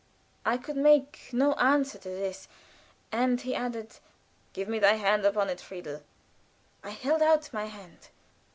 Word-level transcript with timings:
I 0.47 0.57
could 0.57 0.77
make 0.77 1.29
no 1.31 1.53
answer 1.57 1.99
to 1.99 2.09
this, 2.09 2.47
and 3.11 3.39
he 3.39 3.53
added, 3.53 3.97
"Give 4.51 4.67
me 4.67 4.79
thy 4.79 4.93
hand 4.93 5.25
upon 5.25 5.47
it, 5.51 5.61
Friedel." 5.61 6.01
I 6.83 6.89
held 6.89 7.21
out 7.21 7.53
my 7.53 7.65
hand. 7.65 8.07